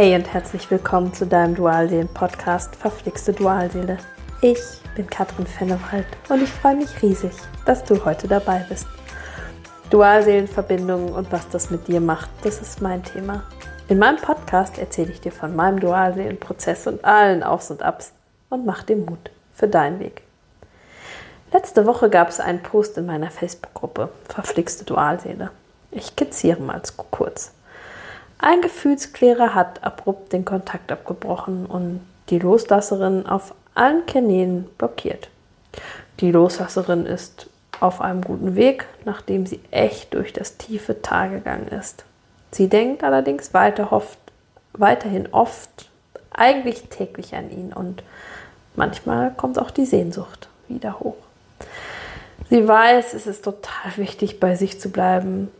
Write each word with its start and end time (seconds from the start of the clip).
Hey 0.00 0.14
und 0.14 0.32
herzlich 0.32 0.70
willkommen 0.70 1.12
zu 1.12 1.26
deinem 1.26 1.54
Dualseelen-Podcast 1.54 2.74
Verflixte 2.74 3.34
Dualseele. 3.34 3.98
Ich 4.40 4.58
bin 4.96 5.06
Katrin 5.06 5.46
Fennewald 5.46 6.06
und 6.30 6.42
ich 6.42 6.48
freue 6.48 6.76
mich 6.76 7.02
riesig, 7.02 7.32
dass 7.66 7.84
du 7.84 8.02
heute 8.06 8.26
dabei 8.26 8.64
bist. 8.66 8.86
Dualseelenverbindungen 9.90 11.12
und 11.12 11.30
was 11.30 11.50
das 11.50 11.68
mit 11.68 11.86
dir 11.86 12.00
macht, 12.00 12.30
das 12.44 12.62
ist 12.62 12.80
mein 12.80 13.02
Thema. 13.02 13.42
In 13.90 13.98
meinem 13.98 14.16
Podcast 14.16 14.78
erzähle 14.78 15.12
ich 15.12 15.20
dir 15.20 15.32
von 15.32 15.54
meinem 15.54 15.80
Dualseelenprozess 15.80 16.86
und 16.86 17.04
allen 17.04 17.42
Aufs 17.42 17.70
und 17.70 17.82
Abs 17.82 18.12
und 18.48 18.64
mach 18.64 18.84
dir 18.84 18.96
Mut 18.96 19.30
für 19.52 19.68
deinen 19.68 20.00
Weg. 20.00 20.22
Letzte 21.52 21.84
Woche 21.84 22.08
gab 22.08 22.30
es 22.30 22.40
einen 22.40 22.62
Post 22.62 22.96
in 22.96 23.04
meiner 23.04 23.30
Facebook-Gruppe 23.30 24.08
Verflixte 24.30 24.86
Dualseele. 24.86 25.50
Ich 25.90 26.06
skizziere 26.06 26.62
mal 26.62 26.80
kurz. 27.10 27.52
Ein 28.42 28.62
Gefühlsklärer 28.62 29.54
hat 29.54 29.84
abrupt 29.84 30.32
den 30.32 30.46
Kontakt 30.46 30.90
abgebrochen 30.90 31.66
und 31.66 32.00
die 32.30 32.38
Loslasserin 32.38 33.26
auf 33.26 33.54
allen 33.74 34.06
Kanälen 34.06 34.64
blockiert. 34.78 35.28
Die 36.20 36.30
Loslasserin 36.30 37.04
ist 37.04 37.50
auf 37.80 38.00
einem 38.00 38.22
guten 38.22 38.54
Weg, 38.54 38.86
nachdem 39.04 39.44
sie 39.46 39.60
echt 39.70 40.14
durch 40.14 40.32
das 40.32 40.56
tiefe 40.56 41.02
Tal 41.02 41.30
gegangen 41.30 41.68
ist. 41.68 42.04
Sie 42.50 42.68
denkt 42.68 43.04
allerdings 43.04 43.52
weiter 43.52 43.92
oft, 43.92 44.18
weiterhin 44.72 45.28
oft, 45.32 45.90
eigentlich 46.30 46.84
täglich 46.88 47.34
an 47.34 47.50
ihn 47.50 47.72
und 47.74 48.02
manchmal 48.74 49.32
kommt 49.32 49.58
auch 49.58 49.70
die 49.70 49.84
Sehnsucht 49.84 50.48
wieder 50.68 51.00
hoch. 51.00 51.16
Sie 52.48 52.66
weiß, 52.66 53.12
es 53.14 53.26
ist 53.26 53.44
total 53.44 53.96
wichtig, 53.96 54.40
bei 54.40 54.56
sich 54.56 54.80
zu 54.80 54.90
bleiben, 54.90 55.50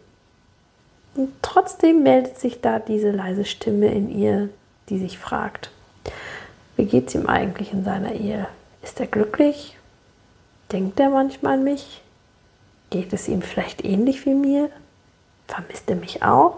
und 1.14 1.30
trotzdem 1.42 2.02
meldet 2.02 2.38
sich 2.38 2.60
da 2.60 2.78
diese 2.78 3.10
leise 3.10 3.44
Stimme 3.44 3.92
in 3.92 4.10
ihr, 4.10 4.48
die 4.88 4.98
sich 4.98 5.18
fragt, 5.18 5.70
wie 6.76 6.86
geht 6.86 7.08
es 7.08 7.14
ihm 7.14 7.26
eigentlich 7.26 7.72
in 7.72 7.84
seiner 7.84 8.12
Ehe? 8.12 8.46
Ist 8.82 9.00
er 9.00 9.06
glücklich? 9.06 9.76
Denkt 10.72 10.98
er 10.98 11.10
manchmal 11.10 11.54
an 11.54 11.64
mich? 11.64 12.02
Geht 12.90 13.12
es 13.12 13.28
ihm 13.28 13.42
vielleicht 13.42 13.84
ähnlich 13.84 14.24
wie 14.24 14.34
mir? 14.34 14.70
Vermisst 15.46 15.90
er 15.90 15.96
mich 15.96 16.22
auch? 16.22 16.56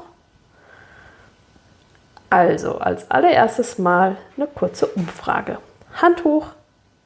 Also, 2.31 2.79
als 2.79 3.11
allererstes 3.11 3.79
Mal 3.79 4.17
eine 4.37 4.47
kurze 4.47 4.87
Umfrage. 4.87 5.59
Hand 6.01 6.25
hoch, 6.25 6.47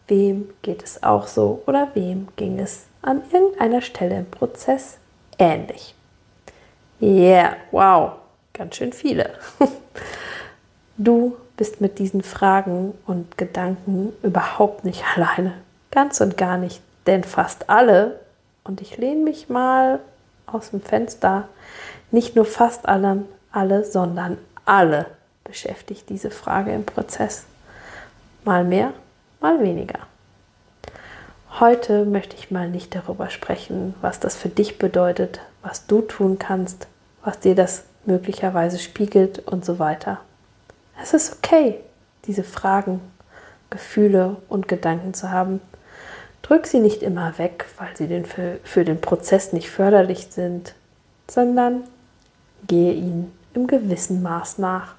wem 0.06 0.50
geht 0.62 0.84
es 0.84 1.02
auch 1.02 1.27
so 1.27 1.62
oder 1.67 1.89
wem 1.94 2.28
ging 2.36 2.61
es 2.61 2.86
an 3.02 3.22
irgendeiner 3.33 3.83
Stelle 3.83 4.19
im 4.19 4.30
Prozess 4.30 4.98
ähnlich? 5.39 5.95
Yeah, 7.00 7.56
wow, 7.70 8.12
ganz 8.52 8.77
schön 8.77 8.92
viele. 8.92 9.34
Du 10.98 11.36
bist 11.58 11.83
mit 11.83 11.98
diesen 11.98 12.22
Fragen 12.22 12.94
und 13.06 13.36
Gedanken 13.36 14.14
überhaupt 14.22 14.84
nicht 14.86 15.05
alleine. 15.14 15.52
Ganz 15.91 16.22
und 16.22 16.39
gar 16.39 16.56
nicht. 16.56 16.80
Denn 17.06 17.22
fast 17.22 17.69
alle, 17.69 18.20
und 18.64 18.80
ich 18.80 18.97
lehne 18.97 19.22
mich 19.22 19.50
mal 19.50 20.00
aus 20.47 20.70
dem 20.70 20.80
Fenster, 20.80 21.48
nicht 22.11 22.34
nur 22.34 22.47
fast 22.47 22.89
alle, 22.89 23.24
alle, 23.52 23.84
sondern 23.84 24.39
alle 24.64 25.06
beschäftigt 25.44 26.08
diese 26.08 26.30
Frage 26.30 26.72
im 26.72 26.86
Prozess. 26.86 27.44
Mal 28.44 28.64
mehr, 28.64 28.92
mal 29.41 29.61
weniger. 29.61 29.98
Heute 31.58 32.04
möchte 32.04 32.36
ich 32.36 32.50
mal 32.50 32.68
nicht 32.68 32.94
darüber 32.94 33.30
sprechen, 33.30 33.94
was 34.02 34.20
das 34.20 34.36
für 34.36 34.50
dich 34.50 34.76
bedeutet, 34.76 35.40
was 35.62 35.86
du 35.86 36.02
tun 36.02 36.38
kannst, 36.38 36.86
was 37.24 37.38
dir 37.38 37.54
das 37.54 37.84
möglicherweise 38.04 38.78
spiegelt 38.78 39.38
und 39.38 39.64
so 39.64 39.78
weiter. 39.78 40.20
Es 41.02 41.14
ist 41.14 41.38
okay, 41.38 41.80
diese 42.27 42.44
Fragen, 42.44 43.00
Gefühle 43.70 44.36
und 44.50 44.68
Gedanken 44.68 45.14
zu 45.14 45.30
haben. 45.30 45.62
Drück 46.42 46.66
sie 46.66 46.78
nicht 46.78 47.02
immer 47.02 47.38
weg, 47.38 47.64
weil 47.78 47.96
sie 47.96 48.06
den 48.06 48.27
für, 48.27 48.58
für 48.62 48.84
den 48.84 49.00
Prozess 49.00 49.55
nicht 49.55 49.70
förderlich 49.70 50.27
sind, 50.28 50.74
sondern 51.27 51.84
gehe 52.66 52.92
ihnen 52.92 53.33
im 53.55 53.66
gewissen 53.66 54.22
Maß 54.22 54.58
nach. 54.58 54.95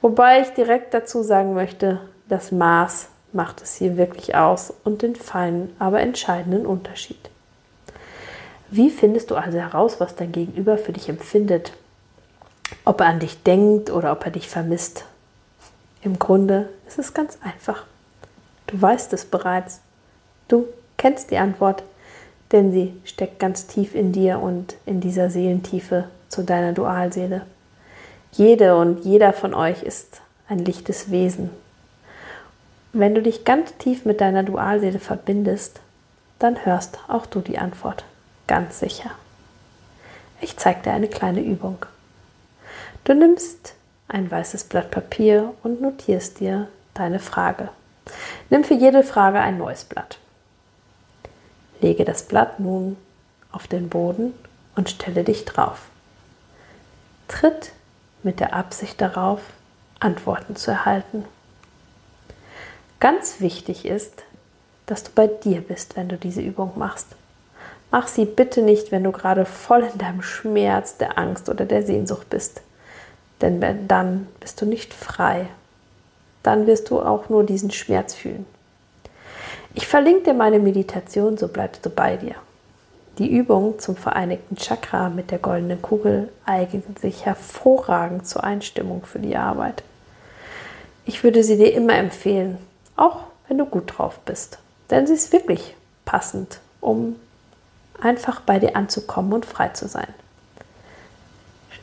Wobei 0.00 0.40
ich 0.40 0.48
direkt 0.54 0.94
dazu 0.94 1.22
sagen 1.22 1.52
möchte, 1.52 2.00
das 2.30 2.50
Maß 2.50 3.08
macht 3.36 3.62
es 3.62 3.76
hier 3.76 3.96
wirklich 3.96 4.34
aus 4.34 4.72
und 4.82 5.02
den 5.02 5.14
feinen, 5.14 5.74
aber 5.78 6.00
entscheidenden 6.00 6.66
Unterschied. 6.66 7.30
Wie 8.70 8.90
findest 8.90 9.30
du 9.30 9.36
also 9.36 9.58
heraus, 9.58 10.00
was 10.00 10.16
dein 10.16 10.32
Gegenüber 10.32 10.76
für 10.76 10.92
dich 10.92 11.08
empfindet? 11.08 11.72
Ob 12.84 13.00
er 13.00 13.06
an 13.06 13.20
dich 13.20 13.42
denkt 13.44 13.90
oder 13.90 14.10
ob 14.10 14.24
er 14.24 14.32
dich 14.32 14.48
vermisst? 14.48 15.04
Im 16.02 16.18
Grunde 16.18 16.68
ist 16.88 16.98
es 16.98 17.14
ganz 17.14 17.38
einfach. 17.42 17.84
Du 18.66 18.80
weißt 18.80 19.12
es 19.12 19.24
bereits. 19.24 19.80
Du 20.48 20.66
kennst 20.96 21.30
die 21.30 21.38
Antwort, 21.38 21.84
denn 22.52 22.72
sie 22.72 22.94
steckt 23.04 23.38
ganz 23.38 23.66
tief 23.66 23.94
in 23.94 24.12
dir 24.12 24.40
und 24.40 24.76
in 24.84 25.00
dieser 25.00 25.30
Seelentiefe 25.30 26.08
zu 26.28 26.42
deiner 26.42 26.72
Dualseele. 26.72 27.42
Jede 28.32 28.76
und 28.76 29.04
jeder 29.04 29.32
von 29.32 29.54
euch 29.54 29.82
ist 29.82 30.20
ein 30.48 30.58
lichtes 30.58 31.10
Wesen, 31.10 31.50
wenn 33.00 33.14
du 33.14 33.22
dich 33.22 33.44
ganz 33.44 33.76
tief 33.76 34.04
mit 34.04 34.20
deiner 34.20 34.42
Dualseele 34.42 34.98
verbindest, 34.98 35.80
dann 36.38 36.64
hörst 36.64 36.98
auch 37.08 37.26
du 37.26 37.40
die 37.40 37.58
Antwort. 37.58 38.04
Ganz 38.46 38.78
sicher. 38.80 39.10
Ich 40.40 40.56
zeige 40.56 40.82
dir 40.82 40.92
eine 40.92 41.08
kleine 41.08 41.40
Übung. 41.40 41.84
Du 43.04 43.14
nimmst 43.14 43.74
ein 44.08 44.30
weißes 44.30 44.64
Blatt 44.64 44.90
Papier 44.90 45.54
und 45.62 45.80
notierst 45.80 46.40
dir 46.40 46.68
deine 46.94 47.18
Frage. 47.18 47.70
Nimm 48.50 48.64
für 48.64 48.74
jede 48.74 49.02
Frage 49.02 49.40
ein 49.40 49.58
neues 49.58 49.84
Blatt. 49.84 50.18
Lege 51.80 52.04
das 52.04 52.22
Blatt 52.22 52.60
nun 52.60 52.96
auf 53.52 53.66
den 53.66 53.88
Boden 53.88 54.32
und 54.74 54.90
stelle 54.90 55.24
dich 55.24 55.44
drauf. 55.44 55.88
Tritt 57.28 57.72
mit 58.22 58.40
der 58.40 58.54
Absicht 58.54 59.00
darauf, 59.00 59.40
Antworten 59.98 60.56
zu 60.56 60.70
erhalten. 60.70 61.24
Ganz 62.98 63.40
wichtig 63.40 63.84
ist, 63.84 64.24
dass 64.86 65.04
du 65.04 65.10
bei 65.14 65.26
dir 65.26 65.60
bist, 65.60 65.96
wenn 65.96 66.08
du 66.08 66.16
diese 66.16 66.40
Übung 66.40 66.72
machst. 66.76 67.08
Mach 67.90 68.08
sie 68.08 68.24
bitte 68.24 68.62
nicht, 68.62 68.90
wenn 68.90 69.04
du 69.04 69.12
gerade 69.12 69.44
voll 69.44 69.88
in 69.92 69.98
deinem 69.98 70.22
Schmerz, 70.22 70.96
der 70.96 71.18
Angst 71.18 71.48
oder 71.48 71.64
der 71.64 71.82
Sehnsucht 71.82 72.30
bist. 72.30 72.62
Denn 73.40 73.60
dann 73.86 74.28
bist 74.40 74.60
du 74.60 74.66
nicht 74.66 74.94
frei. 74.94 75.46
Dann 76.42 76.66
wirst 76.66 76.90
du 76.90 77.00
auch 77.00 77.28
nur 77.28 77.44
diesen 77.44 77.70
Schmerz 77.70 78.14
fühlen. 78.14 78.46
Ich 79.74 79.86
verlinke 79.86 80.22
dir 80.24 80.34
meine 80.34 80.58
Meditation, 80.58 81.36
so 81.36 81.48
bleibst 81.48 81.84
du 81.84 81.90
bei 81.90 82.16
dir. 82.16 82.34
Die 83.18 83.30
Übung 83.30 83.78
zum 83.78 83.96
vereinigten 83.96 84.56
Chakra 84.56 85.10
mit 85.10 85.30
der 85.30 85.38
goldenen 85.38 85.82
Kugel 85.82 86.30
eignet 86.46 86.98
sich 86.98 87.26
hervorragend 87.26 88.26
zur 88.26 88.44
Einstimmung 88.44 89.04
für 89.04 89.18
die 89.18 89.36
Arbeit. 89.36 89.82
Ich 91.04 91.24
würde 91.24 91.42
sie 91.42 91.56
dir 91.56 91.72
immer 91.74 91.94
empfehlen, 91.94 92.58
auch 92.96 93.24
wenn 93.48 93.58
du 93.58 93.66
gut 93.66 93.96
drauf 93.96 94.18
bist. 94.24 94.58
Denn 94.90 95.06
sie 95.06 95.14
ist 95.14 95.32
wirklich 95.32 95.76
passend, 96.04 96.60
um 96.80 97.16
einfach 98.00 98.40
bei 98.40 98.58
dir 98.58 98.76
anzukommen 98.76 99.32
und 99.32 99.46
frei 99.46 99.68
zu 99.68 99.88
sein. 99.88 100.12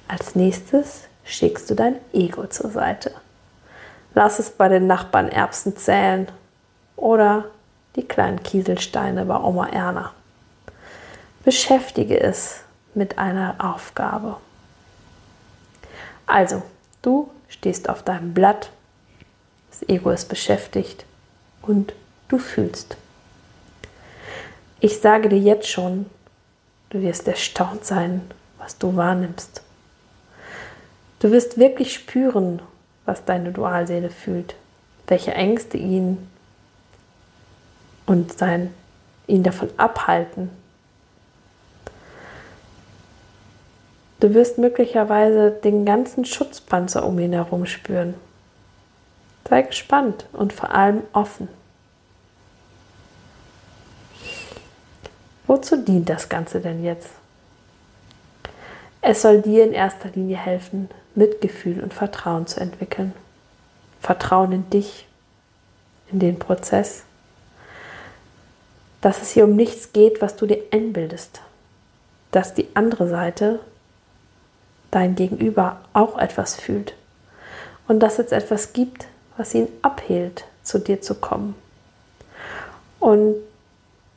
Als 0.08 0.36
nächstes 0.36 1.04
schickst 1.24 1.70
du 1.70 1.76
dein 1.76 1.96
Ego 2.12 2.48
zur 2.48 2.70
Seite. 2.70 3.12
Lass 4.14 4.40
es 4.40 4.52
bei 4.52 4.68
den 4.68 4.88
Nachbarn 4.88 5.30
Erbsen 5.30 5.76
zählen 5.78 6.28
oder 6.96 7.46
die 7.96 8.08
kleinen 8.08 8.44
Kieselsteine 8.44 9.26
bei 9.26 9.38
Oma 9.38 9.68
Erna. 9.68 10.12
Beschäftige 11.44 12.20
es 12.20 12.62
mit 12.94 13.18
einer 13.18 13.56
Aufgabe. 13.58 14.38
Also, 16.26 16.62
du 17.02 17.30
stehst 17.50 17.90
auf 17.90 18.04
deinem 18.04 18.34
Blatt 18.34 18.70
das 19.74 19.90
Ego 19.90 20.12
ist 20.12 20.30
beschäftigt 20.30 21.06
und 21.64 21.94
du 22.28 22.38
fühlst. 22.38 22.96
Ich 24.80 25.00
sage 25.00 25.30
dir 25.30 25.40
jetzt 25.40 25.68
schon, 25.68 26.06
du 26.92 27.02
wirst 27.02 27.28
erstaunt 27.28 27.84
sein, 27.84 28.22
was 28.60 28.78
du 28.78 28.96
wahrnimmst. 28.96 29.64
Du 31.20 31.32
wirst 31.32 31.58
wirklich 31.58 31.94
spüren, 31.94 32.62
was 33.06 33.26
deine 33.26 33.52
Dualseele 33.52 34.12
fühlt, 34.12 34.56
welche 35.08 35.34
Ängste 35.34 35.78
ihn 35.78 36.20
und 38.06 38.38
sein, 38.38 38.72
ihn 39.26 39.42
davon 39.42 39.70
abhalten. 39.78 40.52
Du 44.20 44.34
wirst 44.36 44.60
möglicherweise 44.60 45.50
den 45.50 45.84
ganzen 45.84 46.26
Schutzpanzer 46.26 47.06
um 47.06 47.18
ihn 47.18 47.34
herum 47.34 47.66
spüren. 47.66 48.14
Sei 49.48 49.62
gespannt 49.64 50.28
und 50.34 50.54
vor 50.54 50.72
allem 50.72 51.04
offen. 51.12 51.48
Wozu 55.46 55.78
dient 55.78 56.10
das 56.10 56.30
Ganze 56.30 56.62
denn 56.62 56.84
jetzt? 56.84 57.10
Es 59.02 59.22
soll 59.22 59.42
dir 59.42 59.66
in 59.66 59.74
erster 59.74 60.10
Linie 60.10 60.38
helfen, 60.38 60.90
Mitgefühl 61.14 61.84
und 61.84 61.94
Vertrauen 61.94 62.48
zu 62.48 62.62
entwickeln. 62.62 63.14
Vertrauen 64.00 64.52
in 64.52 64.70
dich, 64.70 65.08
in 66.12 66.20
den 66.20 66.40
Prozess, 66.40 67.04
dass 69.02 69.22
es 69.22 69.32
hier 69.32 69.44
um 69.44 69.56
nichts 69.56 69.92
geht, 69.92 70.22
was 70.22 70.38
du 70.38 70.46
dir 70.46 70.64
einbildest, 70.72 71.42
dass 72.32 72.54
die 72.54 72.70
andere 72.74 73.10
Seite, 73.10 73.60
dein 74.92 75.16
Gegenüber, 75.16 75.82
auch 75.92 76.18
etwas 76.18 76.56
fühlt 76.56 76.96
und 77.88 78.00
dass 78.00 78.20
es 78.20 78.32
etwas 78.32 78.72
gibt, 78.72 79.08
was 79.38 79.54
ihn 79.54 79.68
abhält, 79.82 80.46
zu 80.64 80.80
dir 80.80 81.02
zu 81.02 81.16
kommen. 81.16 81.56
Und 83.00 83.36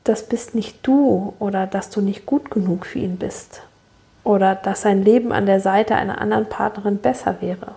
das 0.04 0.22
bist 0.28 0.54
nicht 0.54 0.86
du 0.86 1.34
oder 1.38 1.66
dass 1.66 1.90
du 1.90 2.00
nicht 2.00 2.26
gut 2.26 2.50
genug 2.50 2.86
für 2.86 3.00
ihn 3.00 3.16
bist 3.16 3.62
oder 4.22 4.54
dass 4.54 4.82
sein 4.82 5.02
Leben 5.02 5.32
an 5.32 5.46
der 5.46 5.60
Seite 5.60 5.96
einer 5.96 6.20
anderen 6.20 6.48
Partnerin 6.48 6.98
besser 6.98 7.40
wäre. 7.40 7.74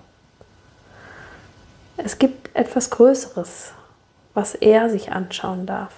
Es 1.97 2.17
gibt 2.17 2.55
etwas 2.55 2.91
Größeres, 2.91 3.71
was 4.33 4.55
er 4.55 4.89
sich 4.89 5.11
anschauen 5.11 5.65
darf. 5.65 5.93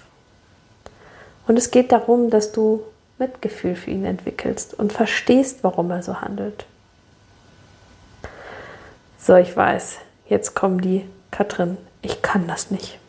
Und 1.48 1.58
es 1.58 1.72
geht 1.72 1.92
darum, 1.92 2.30
dass 2.30 2.52
du 2.52 2.84
Mitgefühl 3.18 3.76
für 3.76 3.92
ihn 3.92 4.06
entwickelst 4.06 4.74
und 4.74 4.94
verstehst, 4.94 5.60
warum 5.64 5.92
er 5.92 6.02
so 6.02 6.22
handelt. 6.22 6.66
So, 9.20 9.36
ich 9.36 9.56
weiß, 9.56 10.00
jetzt 10.28 10.56
kommen 10.56 10.82
die, 10.82 11.06
Katrin, 11.32 11.78
ich 12.02 12.22
kann 12.22 12.48
das 12.48 12.72
nicht. 12.72 13.00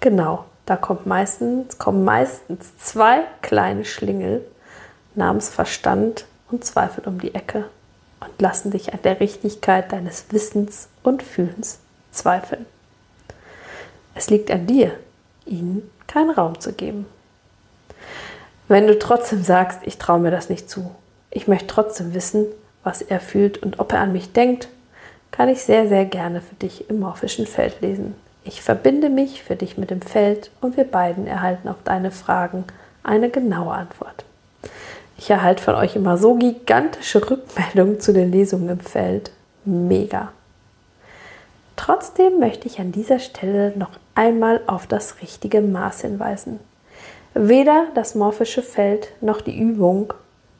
Genau, 0.00 0.44
da 0.66 0.76
kommt 0.76 1.06
meistens, 1.06 1.78
kommen 1.78 2.04
meistens 2.04 2.76
zwei 2.78 3.22
kleine 3.42 3.84
Schlingel 3.84 4.44
namens 5.14 5.48
Verstand 5.48 6.26
und 6.50 6.64
Zweifel 6.64 7.04
um 7.06 7.18
die 7.20 7.34
Ecke 7.34 7.64
und 8.20 8.40
lassen 8.40 8.70
dich 8.70 8.92
an 8.92 9.00
der 9.02 9.20
Richtigkeit 9.20 9.92
deines 9.92 10.26
Wissens 10.30 10.88
und 11.02 11.22
Fühlens 11.22 11.78
zweifeln. 12.12 12.66
Es 14.14 14.30
liegt 14.30 14.50
an 14.50 14.66
dir, 14.66 14.92
ihnen 15.46 15.90
keinen 16.06 16.30
Raum 16.30 16.60
zu 16.60 16.72
geben. 16.72 17.06
Wenn 18.68 18.86
du 18.86 18.98
trotzdem 18.98 19.42
sagst, 19.42 19.80
ich 19.82 19.98
traue 19.98 20.20
mir 20.20 20.30
das 20.30 20.48
nicht 20.48 20.70
zu, 20.70 20.94
ich 21.30 21.48
möchte 21.48 21.66
trotzdem 21.66 22.14
wissen, 22.14 22.46
was 22.82 23.02
er 23.02 23.20
fühlt 23.20 23.58
und 23.62 23.78
ob 23.78 23.92
er 23.92 24.00
an 24.00 24.12
mich 24.12 24.32
denkt, 24.32 24.68
kann 25.34 25.48
ich 25.48 25.64
sehr, 25.64 25.88
sehr 25.88 26.04
gerne 26.04 26.40
für 26.40 26.54
dich 26.54 26.88
im 26.88 27.00
morphischen 27.00 27.48
Feld 27.48 27.80
lesen. 27.80 28.14
Ich 28.44 28.62
verbinde 28.62 29.08
mich 29.08 29.42
für 29.42 29.56
dich 29.56 29.76
mit 29.76 29.90
dem 29.90 30.00
Feld 30.00 30.52
und 30.60 30.76
wir 30.76 30.84
beiden 30.84 31.26
erhalten 31.26 31.66
auf 31.66 31.78
deine 31.82 32.12
Fragen 32.12 32.62
eine 33.02 33.30
genaue 33.30 33.72
Antwort. 33.72 34.24
Ich 35.18 35.28
erhalte 35.28 35.60
von 35.60 35.74
euch 35.74 35.96
immer 35.96 36.18
so 36.18 36.34
gigantische 36.36 37.28
Rückmeldungen 37.28 37.98
zu 37.98 38.12
den 38.12 38.30
Lesungen 38.30 38.68
im 38.68 38.78
Feld. 38.78 39.32
Mega. 39.64 40.30
Trotzdem 41.74 42.38
möchte 42.38 42.68
ich 42.68 42.78
an 42.78 42.92
dieser 42.92 43.18
Stelle 43.18 43.72
noch 43.76 43.90
einmal 44.14 44.60
auf 44.68 44.86
das 44.86 45.20
richtige 45.20 45.62
Maß 45.62 46.02
hinweisen. 46.02 46.60
Weder 47.34 47.86
das 47.96 48.14
morphische 48.14 48.62
Feld 48.62 49.08
noch 49.20 49.40
die 49.40 49.58
Übung 49.58 50.14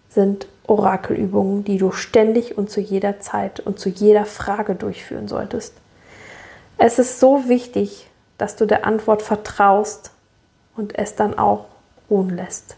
sind 0.08 0.48
Orakelübungen, 0.66 1.64
die 1.64 1.78
du 1.78 1.92
ständig 1.92 2.56
und 2.56 2.70
zu 2.70 2.80
jeder 2.80 3.20
Zeit 3.20 3.60
und 3.60 3.78
zu 3.78 3.88
jeder 3.88 4.24
Frage 4.24 4.74
durchführen 4.74 5.28
solltest. 5.28 5.74
Es 6.78 6.98
ist 6.98 7.20
so 7.20 7.48
wichtig, 7.48 8.08
dass 8.38 8.56
du 8.56 8.66
der 8.66 8.86
Antwort 8.86 9.22
vertraust 9.22 10.10
und 10.76 10.98
es 10.98 11.14
dann 11.14 11.38
auch 11.38 11.66
ruhen 12.10 12.30
lässt. 12.30 12.76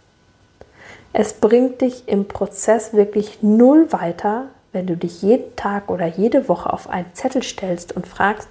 Es 1.12 1.32
bringt 1.32 1.80
dich 1.80 2.08
im 2.08 2.28
Prozess 2.28 2.92
wirklich 2.92 3.42
null 3.42 3.90
weiter, 3.90 4.48
wenn 4.72 4.86
du 4.86 4.96
dich 4.96 5.22
jeden 5.22 5.56
Tag 5.56 5.90
oder 5.90 6.06
jede 6.06 6.48
Woche 6.50 6.70
auf 6.70 6.90
einen 6.90 7.14
Zettel 7.14 7.42
stellst 7.42 7.96
und 7.96 8.06
fragst, 8.06 8.48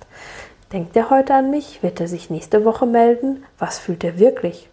denkt 0.74 0.96
er 0.96 1.12
heute 1.12 1.36
an 1.36 1.52
mich? 1.52 1.84
Wird 1.84 2.00
er 2.00 2.08
sich 2.08 2.32
nächste 2.32 2.66
Woche 2.66 2.88
melden? 2.88 3.44
Was 3.60 3.78
fühlt 3.78 4.04
er 4.04 4.18
wirklich? 4.18 4.70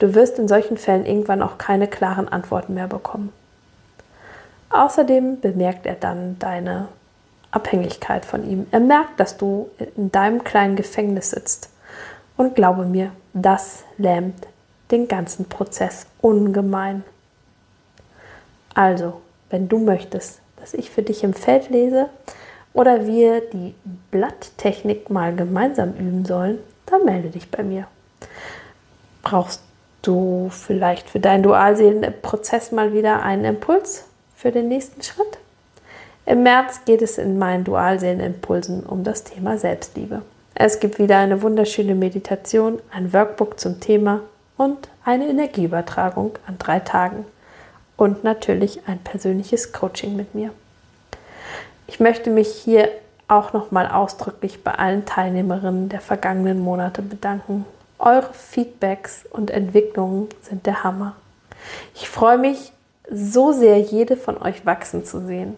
Du 0.00 0.14
wirst 0.14 0.40
in 0.40 0.48
solchen 0.48 0.76
Fällen 0.76 1.06
irgendwann 1.06 1.42
auch 1.42 1.58
keine 1.58 1.86
klaren 1.86 2.28
Antworten 2.28 2.74
mehr 2.74 2.88
bekommen. 2.88 3.32
Außerdem 4.74 5.40
bemerkt 5.40 5.86
er 5.86 5.94
dann 5.94 6.36
deine 6.40 6.88
Abhängigkeit 7.52 8.24
von 8.24 8.44
ihm. 8.50 8.66
Er 8.72 8.80
merkt, 8.80 9.20
dass 9.20 9.36
du 9.36 9.70
in 9.94 10.10
deinem 10.10 10.42
kleinen 10.42 10.74
Gefängnis 10.74 11.30
sitzt. 11.30 11.70
Und 12.36 12.56
glaube 12.56 12.84
mir, 12.84 13.12
das 13.34 13.84
lähmt 13.98 14.48
den 14.90 15.06
ganzen 15.06 15.48
Prozess 15.48 16.06
ungemein. 16.20 17.04
Also, 18.74 19.20
wenn 19.48 19.68
du 19.68 19.78
möchtest, 19.78 20.40
dass 20.56 20.74
ich 20.74 20.90
für 20.90 21.02
dich 21.02 21.22
im 21.22 21.34
Feld 21.34 21.70
lese 21.70 22.08
oder 22.72 23.06
wir 23.06 23.42
die 23.42 23.76
Blatttechnik 24.10 25.08
mal 25.08 25.36
gemeinsam 25.36 25.90
üben 25.90 26.24
sollen, 26.24 26.58
dann 26.86 27.04
melde 27.04 27.30
dich 27.30 27.48
bei 27.48 27.62
mir. 27.62 27.86
Brauchst 29.22 29.62
du 30.02 30.48
vielleicht 30.50 31.08
für 31.10 31.20
deinen 31.20 31.44
Dualseelenprozess 31.44 32.72
mal 32.72 32.92
wieder 32.92 33.22
einen 33.22 33.44
Impuls 33.44 34.06
für 34.44 34.52
den 34.52 34.68
nächsten 34.68 35.02
Schritt? 35.02 35.38
Im 36.26 36.42
März 36.42 36.84
geht 36.84 37.00
es 37.00 37.16
in 37.16 37.38
meinen 37.38 37.64
Dualseelenimpulsen 37.64 38.84
um 38.84 39.02
das 39.02 39.24
Thema 39.24 39.56
Selbstliebe. 39.56 40.20
Es 40.54 40.80
gibt 40.80 40.98
wieder 40.98 41.16
eine 41.16 41.40
wunderschöne 41.40 41.94
Meditation, 41.94 42.78
ein 42.90 43.14
Workbook 43.14 43.58
zum 43.58 43.80
Thema 43.80 44.20
und 44.58 44.90
eine 45.02 45.28
Energieübertragung 45.28 46.32
an 46.46 46.58
drei 46.58 46.80
Tagen 46.80 47.24
und 47.96 48.22
natürlich 48.22 48.82
ein 48.86 48.98
persönliches 48.98 49.72
Coaching 49.72 50.14
mit 50.14 50.34
mir. 50.34 50.50
Ich 51.86 51.98
möchte 51.98 52.28
mich 52.28 52.48
hier 52.48 52.90
auch 53.28 53.54
nochmal 53.54 53.88
ausdrücklich 53.88 54.62
bei 54.62 54.72
allen 54.72 55.06
Teilnehmerinnen 55.06 55.88
der 55.88 56.02
vergangenen 56.02 56.60
Monate 56.60 57.00
bedanken. 57.00 57.64
Eure 57.98 58.34
Feedbacks 58.34 59.24
und 59.30 59.50
Entwicklungen 59.50 60.28
sind 60.42 60.66
der 60.66 60.84
Hammer. 60.84 61.16
Ich 61.94 62.10
freue 62.10 62.36
mich 62.36 62.73
so 63.10 63.52
sehr, 63.52 63.80
jede 63.80 64.16
von 64.16 64.40
euch 64.40 64.64
wachsen 64.64 65.04
zu 65.04 65.20
sehen. 65.20 65.56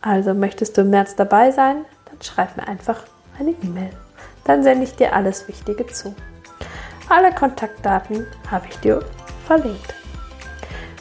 Also 0.00 0.34
möchtest 0.34 0.76
du 0.76 0.82
im 0.82 0.90
März 0.90 1.16
dabei 1.16 1.50
sein? 1.50 1.84
Dann 2.06 2.22
schreib 2.22 2.56
mir 2.56 2.66
einfach 2.66 3.04
eine 3.38 3.50
E-Mail. 3.62 3.90
Dann 4.44 4.62
sende 4.62 4.84
ich 4.84 4.96
dir 4.96 5.14
alles 5.14 5.46
Wichtige 5.48 5.86
zu. 5.86 6.14
Alle 7.08 7.32
Kontaktdaten 7.34 8.26
habe 8.50 8.66
ich 8.70 8.78
dir 8.78 9.04
verlinkt. 9.46 9.94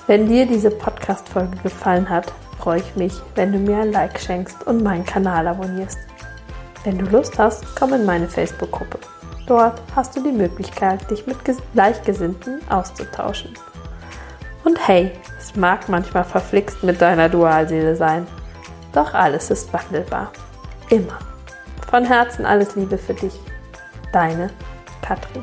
Wenn 0.07 0.27
dir 0.27 0.47
diese 0.47 0.71
Podcast-Folge 0.71 1.57
gefallen 1.61 2.09
hat, 2.09 2.33
freue 2.57 2.79
ich 2.79 2.95
mich, 2.95 3.13
wenn 3.35 3.51
du 3.51 3.59
mir 3.59 3.77
ein 3.77 3.91
Like 3.91 4.19
schenkst 4.19 4.65
und 4.65 4.83
meinen 4.83 5.05
Kanal 5.05 5.47
abonnierst. 5.47 5.99
Wenn 6.83 6.97
du 6.97 7.05
Lust 7.05 7.37
hast, 7.37 7.63
komm 7.75 7.93
in 7.93 8.05
meine 8.05 8.27
Facebook-Gruppe. 8.27 8.99
Dort 9.45 9.81
hast 9.95 10.15
du 10.15 10.23
die 10.23 10.31
Möglichkeit, 10.31 11.09
dich 11.09 11.27
mit 11.27 11.37
Gleichgesinnten 11.73 12.59
auszutauschen. 12.69 13.53
Und 14.69 14.87
hey, 14.87 15.11
es 15.39 15.55
mag 15.55 15.89
manchmal 15.89 16.23
verflixt 16.23 16.83
mit 16.83 17.01
deiner 17.01 17.27
Dualseele 17.27 17.95
sein, 17.95 18.27
doch 18.93 19.15
alles 19.15 19.49
ist 19.49 19.73
wandelbar. 19.73 20.31
Immer. 20.91 21.17
Von 21.89 22.05
Herzen 22.05 22.45
alles 22.45 22.75
Liebe 22.75 22.99
für 22.99 23.15
dich. 23.15 23.33
Deine 24.13 24.51
Katrin. 25.01 25.41